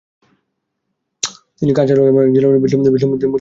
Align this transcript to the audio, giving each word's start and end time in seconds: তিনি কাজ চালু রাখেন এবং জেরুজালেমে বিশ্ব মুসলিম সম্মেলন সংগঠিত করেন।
তিনি 1.57 1.71
কাজ 1.77 1.85
চালু 1.89 1.99
রাখেন 1.99 2.13
এবং 2.13 2.23
জেরুজালেমে 2.35 2.61
বিশ্ব 2.63 2.75
মুসলিম 2.77 2.93
সম্মেলন 2.93 3.01
সংগঠিত 3.03 3.23
করেন। 3.23 3.29